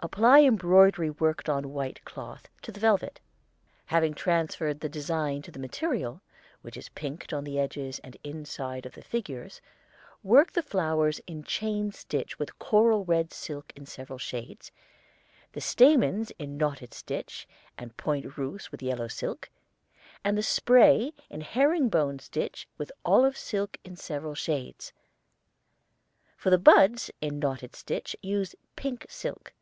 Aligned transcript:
Apply 0.00 0.42
embroidery 0.42 1.08
worked 1.08 1.48
on 1.48 1.72
white 1.72 2.04
cloth 2.04 2.48
to 2.62 2.70
the 2.70 2.78
velvet. 2.78 3.18
Having 3.86 4.12
transferred 4.14 4.78
the 4.80 4.90
design 4.90 5.40
to 5.42 5.50
the 5.50 5.58
material, 5.58 6.20
which 6.60 6.76
is 6.76 6.90
pinked 6.90 7.32
on 7.32 7.44
the 7.44 7.58
edges 7.58 7.98
and 8.04 8.14
inside 8.22 8.84
of 8.86 8.92
the 8.92 9.00
figures, 9.02 9.60
work 10.22 10.52
the 10.52 10.62
flowers 10.62 11.18
in 11.26 11.42
chain 11.42 11.92
stitch 11.92 12.38
with 12.38 12.58
coral 12.58 13.04
red 13.06 13.32
silk 13.32 13.72
in 13.74 13.84
several 13.86 14.18
shades, 14.18 14.70
the 15.52 15.62
stamens 15.62 16.30
in 16.38 16.56
knotted 16.58 16.92
stitch 16.94 17.48
and 17.78 17.96
point 17.96 18.36
Russe 18.36 18.70
with 18.70 18.82
yellow 18.82 19.08
silk, 19.08 19.48
and 20.22 20.36
the 20.36 20.42
spray 20.42 21.14
in 21.30 21.40
herring 21.40 21.88
bone 21.88 22.18
stitch 22.18 22.68
with 22.76 22.92
olive 23.04 23.36
silk 23.36 23.78
in 23.82 23.96
several 23.96 24.34
shades. 24.34 24.92
For 26.36 26.50
the 26.50 26.58
buds 26.58 27.10
in 27.22 27.38
knotted 27.38 27.74
stitch 27.74 28.14
use 28.20 28.54
pink 28.76 29.06
silk. 29.08 29.54